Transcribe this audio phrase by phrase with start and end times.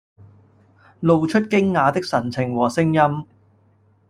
[1.01, 3.27] 露出驚訝的神情和聲音